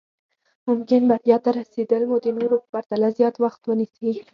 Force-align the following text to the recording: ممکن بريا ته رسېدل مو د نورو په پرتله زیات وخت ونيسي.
ممکن 0.69 1.01
بريا 1.11 1.37
ته 1.45 1.49
رسېدل 1.59 2.01
مو 2.09 2.17
د 2.25 2.27
نورو 2.37 2.55
په 2.61 2.67
پرتله 2.73 3.07
زیات 3.17 3.35
وخت 3.43 3.61
ونيسي. 3.65 4.11